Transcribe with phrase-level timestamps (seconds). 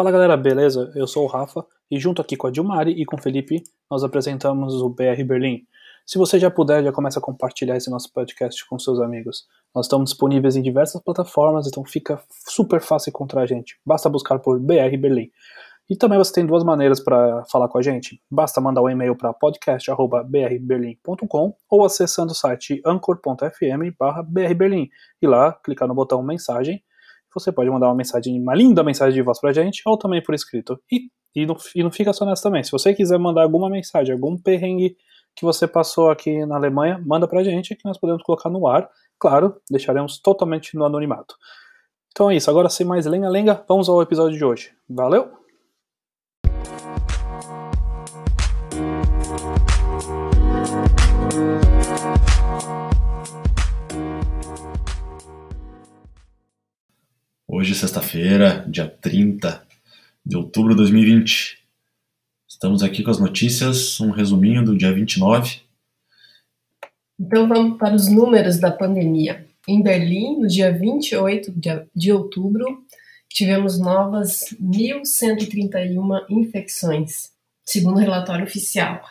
[0.00, 0.90] Fala galera, beleza?
[0.94, 4.02] Eu sou o Rafa e junto aqui com a Dilmari e com o Felipe nós
[4.02, 5.66] apresentamos o BR Berlim.
[6.06, 9.44] Se você já puder, já começa a compartilhar esse nosso podcast com seus amigos.
[9.74, 12.18] Nós estamos disponíveis em diversas plataformas, então fica
[12.48, 13.78] super fácil encontrar a gente.
[13.84, 15.30] Basta buscar por BR Berlim.
[15.90, 18.22] E também você tem duas maneiras para falar com a gente.
[18.30, 24.88] Basta mandar um e-mail para podcast@brberlin.com ou acessando o site anchor.fm/brberlin
[25.20, 26.82] e lá clicar no botão mensagem
[27.34, 30.34] você pode mandar uma mensagem, uma linda mensagem de voz pra gente, ou também por
[30.34, 30.80] escrito.
[30.90, 32.62] E, e, não, e não fica só nessa também.
[32.62, 34.96] Se você quiser mandar alguma mensagem, algum perrengue
[35.34, 38.88] que você passou aqui na Alemanha, manda pra gente que nós podemos colocar no ar.
[39.18, 41.34] Claro, deixaremos totalmente no anonimato.
[42.10, 44.72] Então é isso, agora sem mais lenga-lenga, vamos ao episódio de hoje.
[44.88, 45.39] Valeu!
[57.60, 59.62] Hoje, sexta-feira, dia 30
[60.24, 61.58] de outubro de 2020.
[62.48, 65.60] Estamos aqui com as notícias, um resuminho do dia 29.
[67.20, 69.44] Então vamos para os números da pandemia.
[69.68, 71.52] Em Berlim, no dia 28
[71.94, 72.82] de outubro,
[73.28, 77.30] tivemos novas 1.131 infecções,
[77.62, 79.04] segundo o relatório oficial.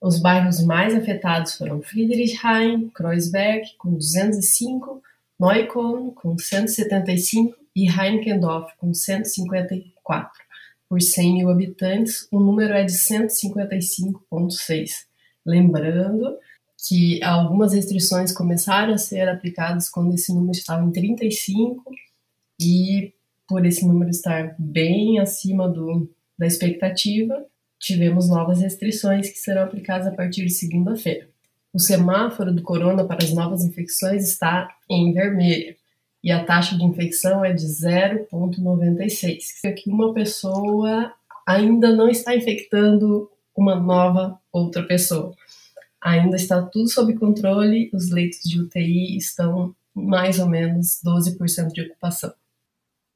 [0.00, 5.02] Os bairros mais afetados foram Friedrichshain, Kreuzberg, com 205,
[5.38, 10.30] Neukölln, com 175 e Heinkendorf, com 154
[10.88, 14.90] por 100 mil habitantes, o número é de 155,6.
[15.44, 16.36] Lembrando
[16.86, 21.82] que algumas restrições começaram a ser aplicadas quando esse número estava em 35
[22.60, 23.14] e
[23.48, 27.46] por esse número estar bem acima do, da expectativa,
[27.78, 31.28] tivemos novas restrições que serão aplicadas a partir de segunda-feira.
[31.72, 35.74] O semáforo do corona para as novas infecções está em vermelho
[36.22, 39.74] e a taxa de infecção é de 0,96.
[39.76, 41.12] Que uma pessoa
[41.46, 45.34] ainda não está infectando uma nova outra pessoa.
[46.00, 51.82] Ainda está tudo sob controle, os leitos de UTI estão mais ou menos 12% de
[51.82, 52.32] ocupação.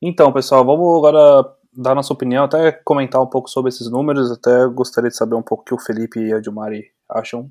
[0.01, 4.67] Então, pessoal, vamos agora dar nossa opinião, até comentar um pouco sobre esses números, até
[4.67, 7.51] gostaria de saber um pouco o que o Felipe e a Dilmari acham.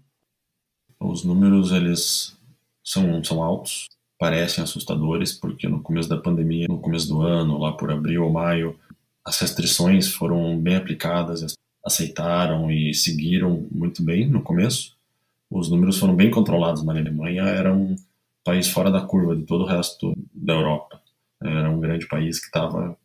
[1.00, 2.38] Os números, eles
[2.84, 3.88] são, são altos,
[4.18, 8.32] parecem assustadores, porque no começo da pandemia, no começo do ano, lá por abril ou
[8.32, 8.78] maio,
[9.26, 11.56] as restrições foram bem aplicadas,
[11.86, 14.96] aceitaram e seguiram muito bem no começo.
[15.50, 17.96] Os números foram bem controlados na Alemanha, era um
[18.44, 21.02] país fora da curva de todo o resto da Europa.
[21.42, 22.98] Era um grande país que estava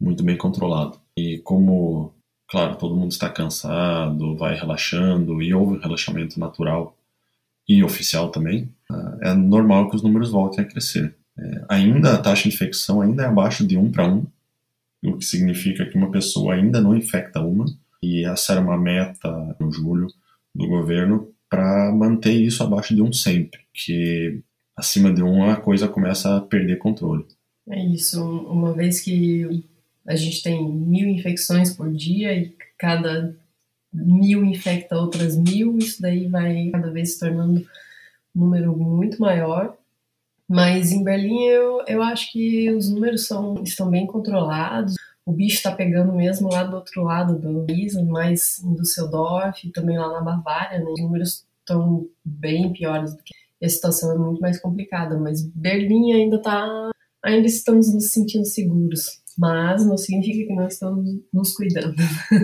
[0.00, 0.98] muito bem controlado.
[1.16, 2.12] E como,
[2.48, 6.96] claro, todo mundo está cansado, vai relaxando e houve um relaxamento natural
[7.68, 8.70] e oficial também,
[9.22, 11.14] é normal que os números voltem a crescer.
[11.36, 14.26] É, ainda a taxa de infecção ainda é abaixo de 1 para 1,
[15.06, 17.64] o que significa que uma pessoa ainda não infecta uma,
[18.02, 20.06] e essa era uma meta no julho
[20.54, 24.40] do governo para manter isso abaixo de 1 sempre, que
[24.76, 27.24] acima de 1 a coisa começa a perder controle.
[27.68, 29.64] É isso, uma vez que
[30.06, 33.34] a gente tem mil infecções por dia e cada
[33.94, 37.64] mil infecta outras mil, isso daí vai cada vez se tornando
[38.34, 39.76] número muito maior.
[40.48, 44.94] Mas em Berlim eu, eu acho que os números são, estão bem controlados.
[45.24, 49.96] O bicho está pegando mesmo lá do outro lado do país, mais em Düsseldorf, também
[49.96, 50.80] lá na Bavária.
[50.80, 50.84] Né?
[50.90, 53.32] Os números estão bem piores do que
[53.64, 55.18] a situação é muito mais complicada.
[55.18, 56.90] Mas Berlim ainda está,
[57.22, 61.94] ainda estamos nos sentindo seguros mas não significa que não estamos nos cuidando.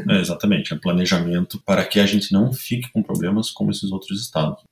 [0.08, 4.20] É, exatamente, é planejamento para que a gente não fique com problemas como esses outros
[4.20, 4.62] estados.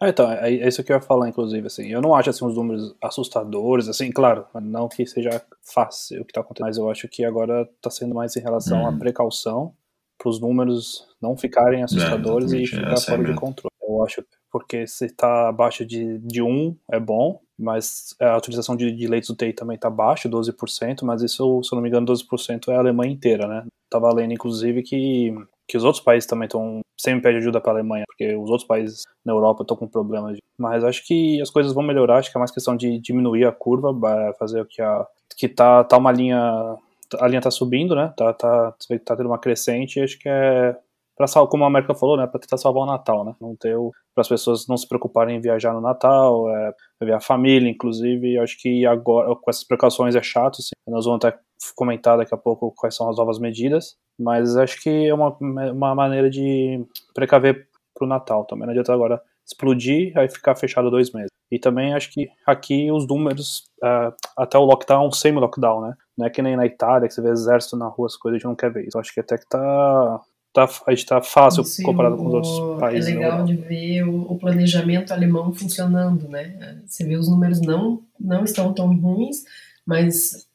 [0.00, 2.44] Ah, então, é, é isso que eu ia falar, inclusive, assim, eu não acho, assim,
[2.44, 6.90] os números assustadores, assim, claro, não que seja fácil o que está acontecendo, mas eu
[6.90, 8.98] acho que agora está sendo mais em relação à hum.
[8.98, 9.74] precaução,
[10.16, 13.74] para os números não ficarem assustadores é, e ficar fora de controle.
[13.82, 18.92] Eu acho porque se está abaixo de, de 1 é bom, mas a utilização de,
[18.92, 22.68] de leitos UTI também está baixa, 12%, mas isso, se eu não me engano, 12%
[22.68, 23.66] é a Alemanha inteira, né?
[23.84, 25.34] Estava lendo, inclusive, que
[25.68, 28.66] que os outros países também estão sempre pede ajuda para a Alemanha, porque os outros
[28.66, 30.38] países na Europa estão com problemas.
[30.58, 33.52] Mas acho que as coisas vão melhorar, acho que é mais questão de diminuir a
[33.52, 33.94] curva,
[34.38, 35.06] fazer o que a
[35.36, 36.76] que tá tá uma linha
[37.20, 38.12] a linha tá subindo, né?
[38.16, 38.72] Tá tá
[39.04, 40.76] tá tendo uma crescente, acho que é
[41.18, 43.34] para como a América falou, né, para tentar salvar o Natal, né?
[43.40, 43.76] Não ter
[44.14, 46.72] para as pessoas não se preocuparem em viajar no Natal, é,
[47.02, 48.38] ver a família, inclusive.
[48.38, 50.70] Acho que agora com essas precauções é chato, sim.
[50.86, 51.36] Nós vamos até
[51.74, 55.36] comentar daqui a pouco quais são as novas medidas, mas acho que é uma,
[55.72, 58.66] uma maneira de precaver para o Natal também.
[58.66, 61.30] Não adianta agora explodir e ficar fechado dois meses.
[61.50, 65.94] E também acho que aqui os números, uh, até o lockdown, semi-lockdown, né?
[66.16, 68.38] Não é que nem na Itália, que você vê exército na rua, as coisas, a
[68.38, 68.96] gente não quer ver isso.
[68.96, 70.20] Eu acho que até que tá,
[70.52, 73.10] tá, a gente tá fácil Isso, comparado com os outros países.
[73.10, 76.80] É legal de ver o, o, planejamento alemão funcionando, né?
[76.86, 79.44] Você vê os números não, não estão tão ruins,
[79.86, 80.46] mas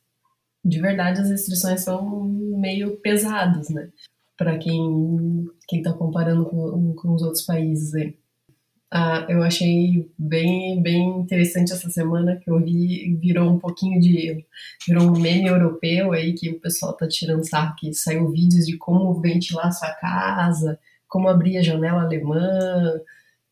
[0.63, 3.89] de verdade as restrições são meio pesadas, né?
[4.37, 8.15] Para quem quem está comparando com, com os outros países aí.
[8.95, 14.45] Ah, eu achei bem, bem interessante essa semana que eu vi, virou um pouquinho de.
[14.87, 18.77] virou um meme europeu aí que o pessoal tá tirando sarro, que saiu vídeos de
[18.77, 23.01] como ventilar sua casa, como abrir a janela alemã.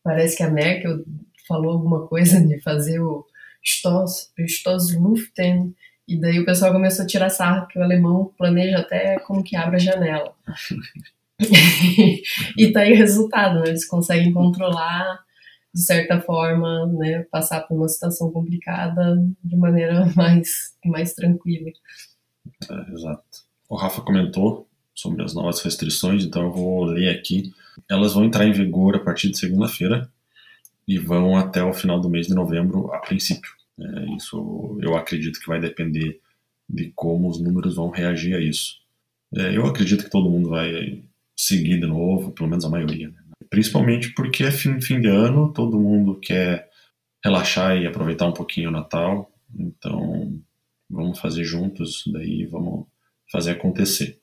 [0.04, 1.04] Parece que a Merkel
[1.48, 3.26] falou alguma coisa de fazer o
[3.64, 5.74] Stoss, Stoßluften,
[6.06, 9.56] e daí o pessoal começou a tirar sarro que o alemão planeja até como que
[9.56, 10.32] abre a janela.
[12.56, 13.70] e tá aí o resultado, né?
[13.70, 15.18] Eles conseguem controlar
[15.74, 21.70] de certa forma, né, passar por uma situação complicada de maneira mais, mais tranquila.
[22.70, 23.24] É, exato.
[23.68, 27.52] O Rafa comentou sobre as novas restrições, então eu vou ler aqui.
[27.90, 30.10] Elas vão entrar em vigor a partir de segunda-feira
[30.86, 33.50] e vão até o final do mês de novembro, a princípio.
[33.80, 36.20] É, isso eu acredito que vai depender
[36.68, 38.80] de como os números vão reagir a isso.
[39.34, 41.02] É, eu acredito que todo mundo vai
[41.34, 43.08] seguir de novo, pelo menos a maioria.
[43.08, 43.21] Né?
[43.50, 46.68] Principalmente porque é fim, fim de ano, todo mundo quer
[47.24, 49.30] relaxar e aproveitar um pouquinho o Natal.
[49.54, 50.40] Então,
[50.88, 52.86] vamos fazer juntos, daí vamos
[53.30, 54.18] fazer acontecer.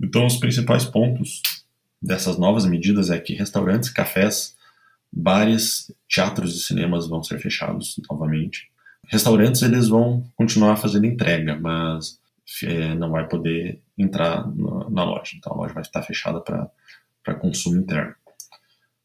[0.00, 1.42] Então, os principais pontos
[2.00, 4.54] dessas novas medidas é que restaurantes, cafés,
[5.12, 8.70] bares, teatros e cinemas vão ser fechados novamente.
[9.06, 12.18] Restaurantes eles vão continuar fazendo entrega, mas
[12.62, 15.32] é, não vai poder entrar na, na, loja.
[15.36, 18.14] Então a loja vai estar fechada para consumo interno.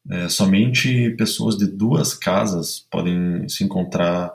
[0.08, 4.32] É, somente pessoas de duas casas podem se encontrar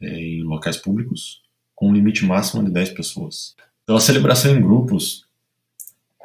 [0.00, 1.42] é, em locais públicos
[1.74, 3.54] com um limite máximo de 10 pessoas.
[3.84, 5.26] Então, a celebração em grupos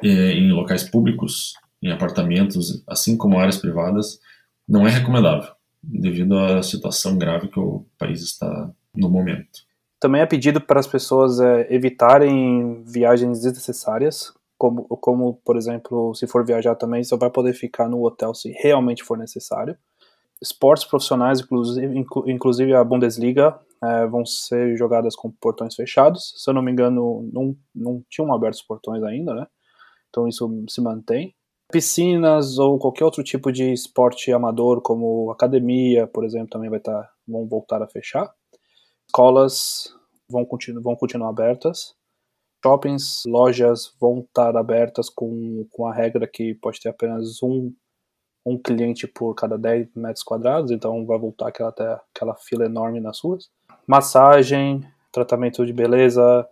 [0.02, 4.20] é, em locais públicos, em apartamentos, assim como áreas privadas,
[4.68, 5.50] não é recomendável,
[5.82, 9.60] devido à situação grave que o país está no momento.
[10.00, 14.32] Também é pedido para as pessoas é, evitarem viagens desnecessárias,
[14.64, 18.50] como, como, por exemplo, se for viajar também, só vai poder ficar no hotel se
[18.52, 19.76] realmente for necessário.
[20.40, 26.32] Esportes profissionais, inclusive, inclusive a Bundesliga, é, vão ser jogadas com portões fechados.
[26.36, 29.46] Se eu não me engano, não, não tinham aberto os portões ainda, né?
[30.08, 31.34] Então isso se mantém.
[31.70, 37.02] Piscinas ou qualquer outro tipo de esporte amador, como academia, por exemplo, também vai estar,
[37.02, 38.32] tá, vão voltar a fechar.
[39.06, 39.94] Escolas
[40.28, 41.94] vão, continu, vão continuar abertas
[42.64, 47.70] shoppings, lojas vão estar abertas com, com a regra que pode ter apenas um,
[48.46, 51.74] um cliente por cada 10 metros quadrados, então vai voltar aquela,
[52.14, 53.50] aquela fila enorme nas ruas.
[53.86, 54.82] Massagem,
[55.12, 56.46] tratamento de beleza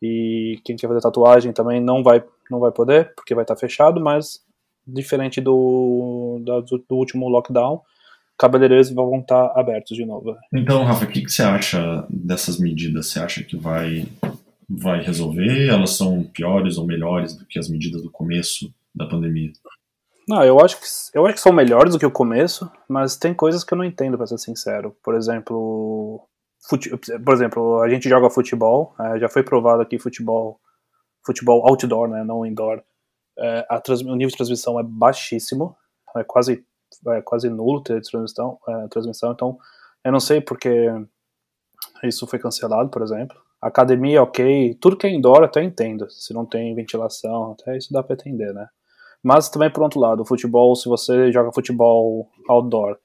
[0.00, 4.00] e quem quer fazer tatuagem também não vai, não vai poder, porque vai estar fechado,
[4.00, 4.42] mas
[4.86, 7.82] diferente do, do, do último lockdown,
[8.38, 10.34] cabeleireiros vão estar abertos de novo.
[10.50, 13.08] Então, Rafa, o que, que você acha dessas medidas?
[13.08, 14.06] Você acha que vai
[14.68, 15.68] vai resolver?
[15.68, 19.52] Elas são piores ou melhores do que as medidas do começo da pandemia?
[20.28, 23.32] Não, eu acho que eu acho que são melhores do que o começo, mas tem
[23.32, 24.94] coisas que eu não entendo, para ser sincero.
[25.02, 26.28] Por exemplo,
[26.68, 26.90] fute,
[27.24, 30.60] por exemplo, a gente joga futebol, é, já foi provado aqui futebol,
[31.24, 32.82] futebol outdoor, né, não indoor.
[33.38, 35.74] É, a trans, o nível de transmissão é baixíssimo,
[36.16, 36.64] é quase
[37.08, 39.32] é quase nulo ter transmissão, é, transmissão.
[39.32, 39.58] Então,
[40.04, 40.88] eu não sei porque
[42.02, 43.36] isso foi cancelado, por exemplo.
[43.60, 44.74] Academia, ok.
[44.80, 46.08] Tudo que é indoor até entendo.
[46.10, 48.68] Se não tem ventilação, até isso dá pra entender, né?
[49.22, 52.98] Mas também, por outro lado, o futebol, se você joga futebol outdoor,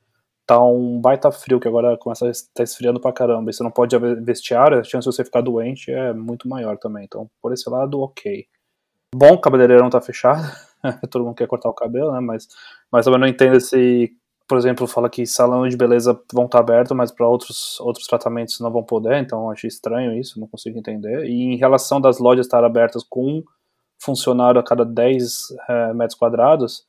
[0.45, 3.63] tá um baita frio que agora começa a estar tá esfriando pra caramba, e você
[3.63, 7.05] não pode vestiário, a chance de você ficar doente é muito maior também.
[7.05, 8.45] Então, por esse lado, ok.
[9.15, 10.43] Bom, o cabeleireiro não tá fechado,
[11.09, 12.19] todo mundo quer cortar o cabelo, né?
[12.19, 12.47] Mas,
[12.91, 14.11] mas também não entendo esse
[14.47, 18.59] por exemplo, fala que salão de beleza vão estar abertos, mas para outros, outros tratamentos
[18.59, 21.25] não vão poder, então achei estranho isso, não consigo entender.
[21.25, 23.43] E em relação das lojas estar abertas com um
[23.97, 26.85] funcionário a cada 10 é, metros quadrados,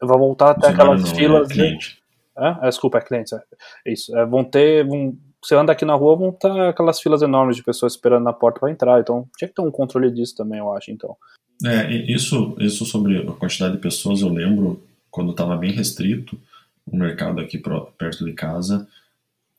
[0.00, 1.50] vai voltar até aquelas não, é filas.
[1.50, 2.02] É cliente.
[2.36, 2.44] De...
[2.44, 2.68] É?
[2.68, 3.34] desculpa, é cliente.
[3.34, 3.40] É.
[3.86, 4.16] Isso.
[4.16, 4.86] É, vão ter.
[4.86, 5.16] Vão...
[5.42, 8.60] Você anda aqui na rua, vão estar aquelas filas enormes de pessoas esperando na porta
[8.60, 9.00] para entrar.
[9.00, 10.90] Então tinha que ter um controle disso também, eu acho.
[10.90, 11.16] Então.
[11.64, 16.38] É, isso, isso sobre a quantidade de pessoas, eu lembro quando estava bem restrito
[16.92, 17.58] um mercado aqui
[17.96, 18.86] perto de casa.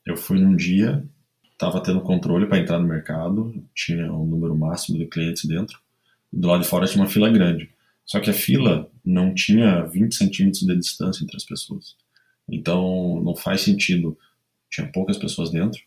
[0.06, 1.04] Eu fui num dia,
[1.52, 5.78] estava tendo controle para entrar no mercado, tinha um número máximo de clientes dentro.
[6.32, 7.70] Do lado de fora tinha uma fila grande.
[8.06, 11.96] Só que a fila não tinha 20 centímetros de distância entre as pessoas.
[12.48, 14.16] Então não faz sentido.
[14.70, 15.80] Tinha poucas pessoas dentro,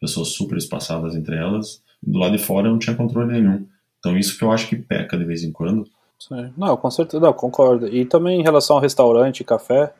[0.00, 3.66] pessoas super espaçadas entre elas, Do lado de fora não tinha controle nenhum.
[3.98, 5.88] Então isso que eu acho que peca de vez em quando.
[6.18, 6.52] Sim.
[6.56, 7.88] Não, com certeza, não, concordo.
[7.88, 9.92] E também em relação ao restaurante, café,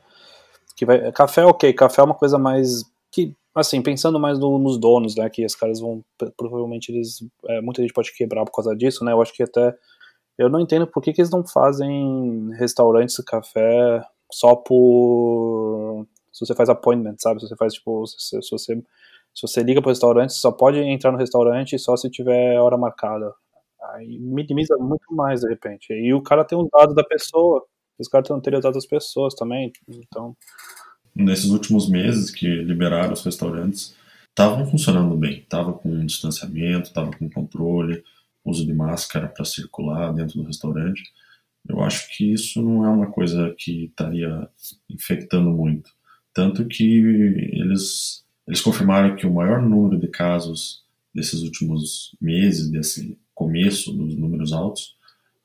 [0.77, 4.79] que vai, café ok, café é uma coisa mais que assim, pensando mais no, nos
[4.79, 6.05] donos, né, que os caras vão,
[6.37, 9.75] provavelmente eles, é, muita gente pode quebrar por causa disso, né, eu acho que até,
[10.39, 16.45] eu não entendo por que, que eles não fazem restaurantes de café só por, se
[16.45, 18.75] você faz appointment, sabe, se você faz, tipo, se, se você,
[19.35, 22.61] se você liga para o restaurante, você só pode entrar no restaurante só se tiver
[22.61, 23.33] hora marcada,
[23.95, 27.65] aí minimiza muito mais, de repente, e o cara tem os dados da pessoa,
[27.99, 30.37] os caras têm os dados das pessoas também, então
[31.17, 33.97] nesses últimos meses que liberaram os restaurantes,
[34.29, 35.39] estavam funcionando bem.
[35.39, 38.05] Estava com distanciamento, estava com controle,
[38.45, 41.03] uso de máscara para circular dentro do restaurante.
[41.67, 44.49] Eu acho que isso não é uma coisa que estaria
[44.91, 45.91] infectando muito.
[46.35, 50.85] Tanto que eles, eles confirmaram que o maior número de casos
[51.15, 54.97] desses últimos meses, desse começo dos números altos,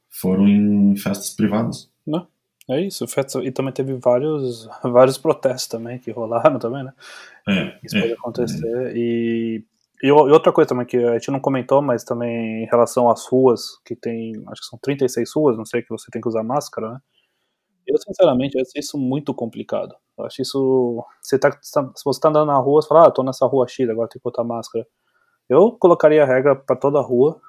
[0.10, 1.90] foram em festas privadas.
[2.06, 2.28] Não.
[2.72, 3.04] É isso,
[3.44, 6.94] e também teve vários, vários protestos também que rolaram também, né?
[7.50, 8.88] É, isso é, pode acontecer.
[8.88, 8.94] É.
[8.96, 9.64] E,
[10.02, 13.78] e outra coisa também que a gente não comentou, mas também em relação às ruas,
[13.86, 16.94] que tem, acho que são 36 ruas, não sei, que você tem que usar máscara,
[16.94, 17.00] né?
[17.86, 19.94] Eu, sinceramente, acho isso muito complicado.
[20.18, 21.04] Eu acho isso.
[21.22, 21.74] Você tá, se
[22.06, 24.24] você tá andando na rua, você fala, ah, tô nessa rua X, agora tem que
[24.24, 24.88] botar máscara.
[25.50, 27.42] Eu colocaria a regra para toda a rua,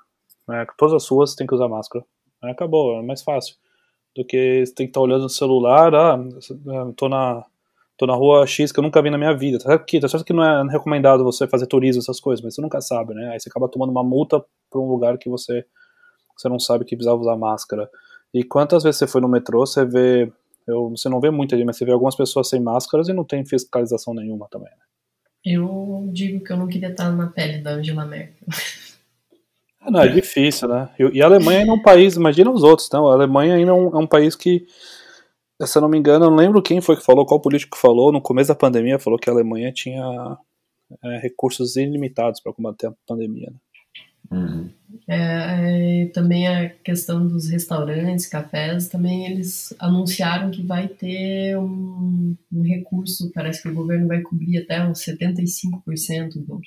[0.48, 2.04] né, todas as ruas tem que usar máscara.
[2.42, 3.54] Acabou, é mais fácil
[4.14, 6.18] do que você tem que estar tá olhando no celular, ah,
[6.96, 7.44] tô na,
[7.96, 9.58] tô na rua X que eu nunca vi na minha vida.
[9.58, 12.54] Tá certo que, tá certo que não é recomendado você fazer turismo, essas coisas, mas
[12.54, 13.30] você nunca sabe, né?
[13.30, 15.64] Aí você acaba tomando uma multa para um lugar que você,
[16.36, 17.88] você não sabe que precisava usar máscara.
[18.34, 20.30] E quantas vezes você foi no metrô, você vê,
[20.66, 23.24] eu, você não vê muita gente, mas você vê algumas pessoas sem máscaras e não
[23.24, 24.84] tem fiscalização nenhuma também, né?
[25.44, 28.46] Eu digo que eu não queria estar na pele da Angela Merkel.
[29.84, 30.88] Ah, não, é difícil, né?
[31.12, 33.08] E a Alemanha ainda é um país, imagina os outros, não?
[33.08, 34.64] A Alemanha ainda é um, é um país que,
[35.60, 38.12] se eu não me engano, eu não lembro quem foi que falou, qual político falou,
[38.12, 40.38] no começo da pandemia, falou que a Alemanha tinha
[41.02, 43.50] é, recursos ilimitados para combater a pandemia.
[43.50, 43.56] Né?
[44.30, 44.70] Uhum.
[45.08, 52.36] É, é, também a questão dos restaurantes, cafés, também eles anunciaram que vai ter um,
[52.52, 56.60] um recurso, parece que o governo vai cobrir até uns 75% do,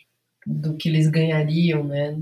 [0.46, 2.20] do que eles ganhariam, né?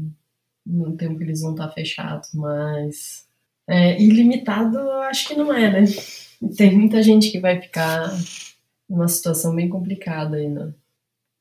[0.66, 3.28] No tempo que eles vão estar fechados, mas
[3.68, 5.86] é, ilimitado acho que não é, né?
[6.58, 8.12] Tem muita gente que vai ficar
[8.90, 10.76] numa situação bem complicada ainda.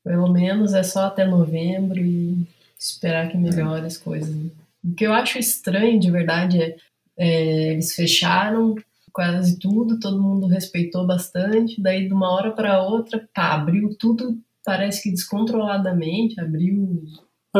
[0.03, 2.45] Pelo menos é só até novembro e
[2.77, 4.35] esperar que melhore as coisas.
[4.83, 6.75] O que eu acho estranho, de verdade, é,
[7.17, 8.75] é eles fecharam
[9.13, 14.37] quase tudo, todo mundo respeitou bastante, daí de uma hora para outra, pá, abriu tudo,
[14.65, 17.03] parece que descontroladamente, abriu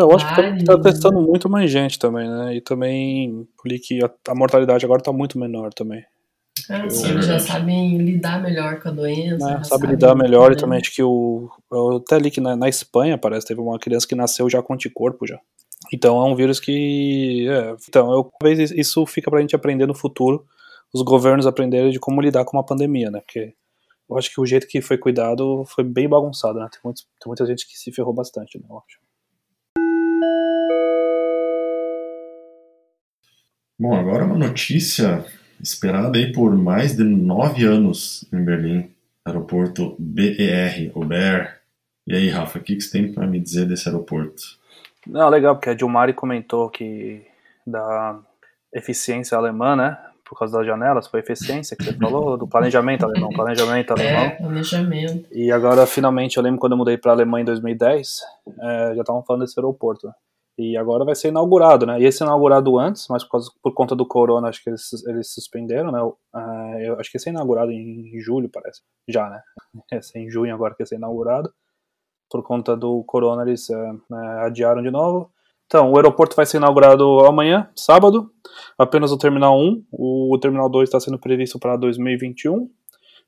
[0.01, 2.55] eu acho que tá, tá, testando muito mais gente também, né?
[2.55, 6.03] E também li que a, a mortalidade agora tá muito menor também.
[6.69, 9.51] Ah, sim, eles já sabem lidar melhor com a doença.
[9.51, 11.49] É, sabe lidar melhor e também acho que o.
[11.71, 14.73] Eu até li que na, na, Espanha, parece, teve uma criança que nasceu já com
[14.73, 15.39] anticorpo já.
[15.91, 17.47] Então é um vírus que.
[17.49, 20.45] É, então, eu, talvez isso fica pra gente aprender no futuro,
[20.93, 23.19] os governos aprenderem de como lidar com uma pandemia, né?
[23.19, 23.53] Porque
[24.09, 26.67] eu acho que o jeito que foi cuidado foi bem bagunçado, né?
[26.71, 28.65] Tem, muitos, tem muita gente que se ferrou bastante, né?
[28.69, 29.03] Eu acho.
[33.83, 35.25] Bom, agora uma notícia
[35.61, 38.89] esperada aí por mais de nove anos em Berlim,
[39.25, 41.59] aeroporto BER, ou BER.
[42.07, 44.41] E aí, Rafa, o que, você tem para me dizer desse aeroporto?
[45.05, 47.25] Não, legal, porque a Dilmari comentou que
[47.67, 48.17] da
[48.73, 49.97] eficiência alemã, né?
[50.23, 54.23] Por causa das janelas, foi eficiência que você falou, do planejamento alemão, planejamento é, alemão.
[54.23, 55.27] É, planejamento.
[55.29, 58.21] E agora, finalmente, eu lembro quando eu mudei para a Alemanha em 2010,
[58.61, 60.09] é, já estavam falando desse aeroporto.
[60.57, 61.99] E agora vai ser inaugurado, né?
[61.99, 65.33] Ia ser inaugurado antes, mas por, causa, por conta do corona, acho que eles, eles
[65.33, 66.01] suspenderam, né?
[66.03, 68.81] Uh, eu acho que ia ser inaugurado em, julho, parece.
[69.07, 69.41] Já, né?
[69.91, 71.51] Ia ser em junho agora que ia ser inaugurado.
[72.29, 75.31] Por conta do corona, eles uh, adiaram de novo.
[75.65, 78.29] Então, o aeroporto vai ser inaugurado amanhã, sábado.
[78.77, 79.85] Apenas o Terminal 1.
[79.91, 82.69] O Terminal 2 está sendo previsto para 2021.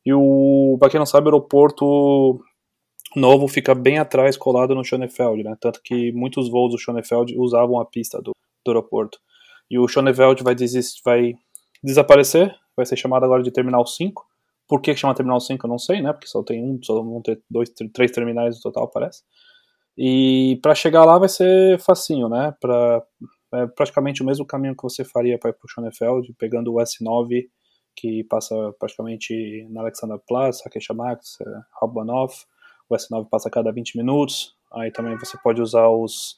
[0.05, 2.39] E o, para quem não sabe, o aeroporto
[3.15, 5.55] novo fica bem atrás, colado no Schönefeld, né?
[5.59, 8.31] Tanto que muitos voos do Schönefeld usavam a pista do,
[8.63, 9.19] do aeroporto.
[9.69, 11.33] E o Schönefeld vai, desist, vai
[11.83, 14.23] desaparecer, vai ser chamado agora de Terminal 5.
[14.67, 16.11] Por que chama Terminal 5 eu não sei, né?
[16.13, 19.23] Porque só tem um, só vão ter dois, três terminais no total, parece.
[19.97, 22.53] E para chegar lá vai ser facinho, né?
[22.59, 23.03] Pra,
[23.53, 26.77] é praticamente o mesmo caminho que você faria para ir para o Schönefeld, pegando o
[26.77, 27.45] S9
[27.95, 31.45] que passa praticamente na Alexanderplatz, Rakecha Max, é,
[31.81, 32.45] Hauptbahnhof,
[32.89, 36.37] o S9 passa a cada 20 minutos, aí também você pode usar os,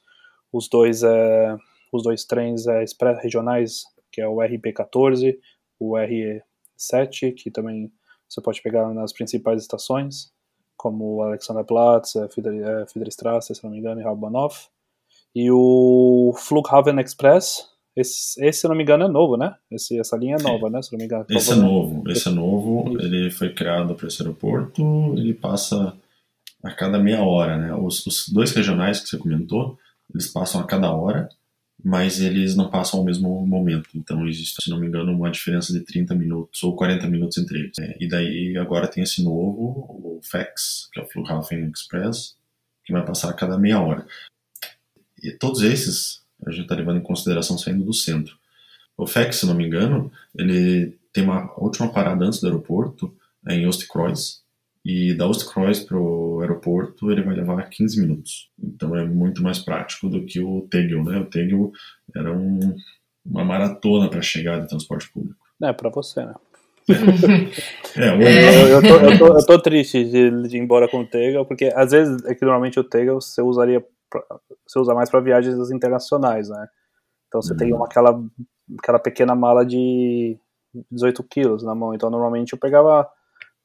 [0.51, 1.57] os dois é,
[1.91, 5.37] os dois trens é, express regionais, que é o RP14,
[5.79, 7.91] o RE7, que também
[8.27, 10.31] você pode pegar nas principais estações,
[10.75, 12.27] como Alexanderplatz, é,
[12.87, 14.67] Friedrichstraße, se não me engano, e Hauptbahnhof.
[15.33, 19.55] E o Flughafen Express, esse, esse, se não me engano, é novo, né?
[19.71, 20.81] Esse, essa linha é nova, né?
[20.81, 21.25] Se não me engano.
[21.29, 22.99] Esse é novo, esse é novo.
[22.99, 24.83] Ele foi criado para esse aeroporto,
[25.17, 25.97] ele passa
[26.63, 27.73] a cada meia hora, né?
[27.73, 29.77] Os, os dois regionais que você comentou,
[30.13, 31.29] eles passam a cada hora,
[31.83, 33.89] mas eles não passam ao mesmo momento.
[33.95, 37.59] Então existe, se não me engano, uma diferença de 30 minutos ou 40 minutos entre
[37.59, 37.79] eles.
[37.79, 42.35] É, e daí agora tem esse novo, o FAX, que é o Flughafen Express,
[42.83, 44.05] que vai passar a cada meia hora.
[45.21, 48.37] E todos esses a gente está levando em consideração saindo do centro.
[48.95, 53.15] O FAX, se não me engano, ele tem uma última parada antes do aeroporto,
[53.47, 54.43] é em Ostkreuz,
[54.87, 58.49] e da Ostkreuz para o aeroporto ele vai levar 15 minutos.
[58.57, 61.19] Então é muito mais prático do que o Tegel, né?
[61.19, 61.73] O Tegel
[62.15, 62.73] era um,
[63.25, 65.45] uma maratona para chegar de transporte público.
[65.61, 66.33] É, para você, né?
[67.97, 68.63] é, é.
[68.63, 71.45] Eu, eu, tô, eu, tô, eu, tô, triste de, de, ir embora com o Tegel,
[71.45, 74.23] porque às vezes é que normalmente o Tegel você usaria pra,
[74.65, 76.65] você usa mais para viagens internacionais, né?
[77.27, 77.57] Então você uhum.
[77.57, 78.23] tem uma, aquela,
[78.79, 80.39] aquela pequena mala de
[80.89, 83.05] 18 quilos na mão, então normalmente eu pegava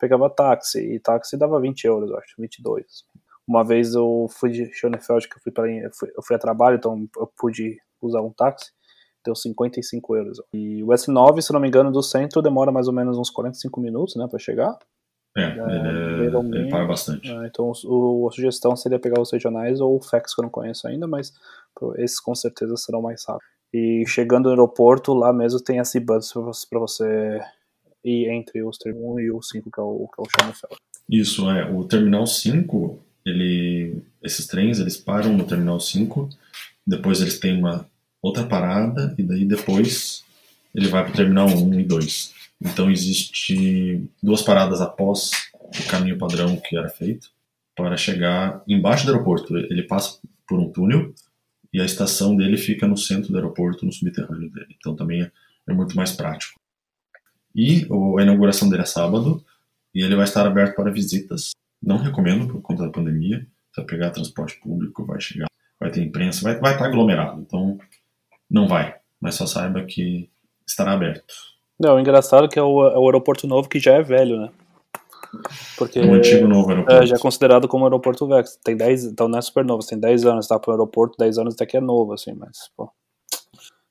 [0.03, 2.85] pegava táxi, e táxi dava 20 euros, eu acho, 22.
[3.47, 6.39] Uma vez eu fui de Schönefeld, que eu fui, pra, eu fui, eu fui a
[6.41, 8.73] trabalho, então eu pude usar um táxi,
[9.25, 10.43] deu 55 euros.
[10.53, 13.81] E o S9, se não me engano, do centro demora mais ou menos uns 45
[13.81, 14.77] minutos, né, para chegar.
[15.37, 17.31] É, é ele, é, ele para bastante.
[17.31, 20.51] É, então o, a sugestão seria pegar os regionais ou o FAX, que eu não
[20.51, 21.33] conheço ainda, mas
[21.99, 23.49] esses com certeza serão mais rápidos.
[23.73, 26.33] E chegando no aeroporto, lá mesmo tem a C-Bus
[26.69, 27.41] para você
[28.05, 30.77] ir entre os terminal 1 e o 5, que é o, que é o Schönefeld.
[31.09, 31.71] Isso, é.
[31.71, 36.29] O Terminal 5, ele, esses trens, eles param no Terminal 5,
[36.87, 37.87] depois eles têm uma
[38.21, 40.25] outra parada, e daí depois
[40.75, 42.35] ele vai para o Terminal 1 e 2.
[42.61, 47.29] Então existe duas paradas após o caminho padrão que era feito
[47.77, 49.57] para chegar embaixo do aeroporto.
[49.57, 51.13] Ele passa por um túnel
[51.73, 54.77] e a estação dele fica no centro do aeroporto, no subterrâneo dele.
[54.79, 55.31] Então também é,
[55.69, 56.62] é muito mais prático.
[57.55, 57.87] E
[58.19, 59.45] a inauguração dele é sábado
[59.95, 61.51] e ele vai estar aberto para visitas.
[61.83, 63.47] Não recomendo por conta da pandemia.
[63.71, 65.47] Você vai pegar transporte público, vai chegar,
[65.79, 67.41] vai ter imprensa, vai, vai estar aglomerado.
[67.41, 67.79] Então
[68.51, 70.31] não vai, mas só saiba que
[70.67, 71.25] estará aberto.
[71.79, 74.39] Não, o engraçado é que é o, é o aeroporto novo que já é velho,
[74.39, 74.51] né?
[75.79, 77.03] Porque o antigo novo aeroporto.
[77.03, 78.45] É, já é considerado como aeroporto velho.
[78.63, 81.55] Tem 10, então não é super novo, tem 10 anos, tá pro aeroporto, 10 anos
[81.55, 82.91] até que é novo, assim, mas, pô.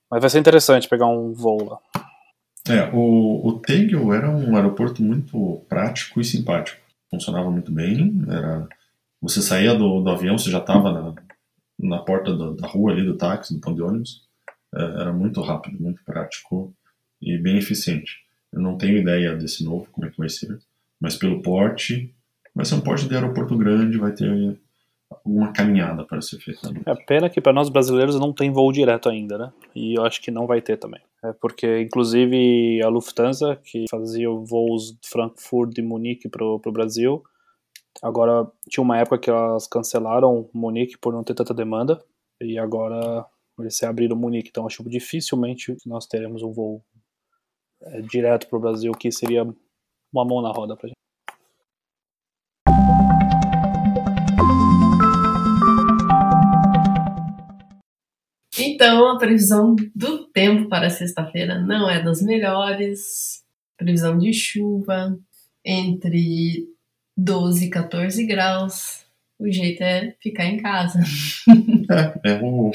[0.09, 1.79] Mas vai ser interessante pegar um voo lá.
[2.67, 6.79] É, o, o Tegel era um aeroporto muito prático e simpático.
[7.09, 8.67] Funcionava muito bem, era...
[9.21, 11.15] Você saía do, do avião, você já estava na,
[11.79, 14.21] na porta do, da rua ali, do táxi, do pão de ônibus.
[14.73, 16.73] É, era muito rápido, muito prático
[17.21, 18.19] e bem eficiente.
[18.51, 20.59] Eu não tenho ideia desse novo, como é que vai ser,
[20.99, 22.13] mas pelo porte,
[22.53, 24.57] vai ser um porte de aeroporto grande, vai ter
[25.09, 26.71] alguma caminhada para ser feita.
[26.85, 29.53] É pena que para nós brasileiros não tem voo direto ainda, né?
[29.75, 31.01] E eu acho que não vai ter também.
[31.23, 37.21] É porque, inclusive, a Lufthansa, que fazia voos de Frankfurt e Munique para o Brasil,
[38.01, 42.03] agora tinha uma época que elas cancelaram Munique por não ter tanta demanda,
[42.41, 43.25] e agora
[43.59, 44.49] eles se abriram Munique.
[44.49, 46.83] Então, acho que dificilmente nós teremos um voo
[47.83, 49.43] é, direto para o Brasil, que seria
[50.11, 51.00] uma mão na roda para gente.
[58.61, 63.41] Então, a previsão do tempo para sexta-feira não é das melhores.
[63.75, 65.17] Previsão de chuva
[65.65, 66.67] entre
[67.17, 69.03] 12 e 14 graus.
[69.39, 70.99] O jeito é ficar em casa.
[72.23, 72.71] É, é o,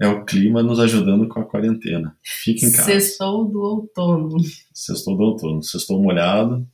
[0.00, 2.16] é o clima nos ajudando com a quarentena.
[2.22, 2.84] Fique em casa.
[2.84, 4.36] Sextou do outono.
[4.72, 5.60] Sextou do outono.
[5.64, 6.64] Sextou molhado.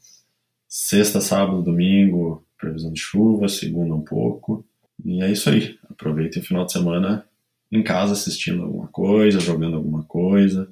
[0.68, 3.48] Sexta, sábado, domingo, previsão de chuva.
[3.48, 4.66] Segunda, um pouco.
[5.02, 5.78] E é isso aí.
[5.88, 7.24] Aproveite o final de semana
[7.70, 10.70] em casa assistindo alguma coisa, jogando alguma coisa.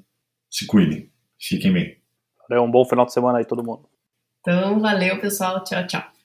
[0.50, 1.10] Se cuidem.
[1.40, 1.96] Fiquem bem.
[2.50, 3.88] É um bom final de semana aí, todo mundo.
[4.40, 5.62] Então, valeu, pessoal.
[5.64, 6.15] Tchau, tchau.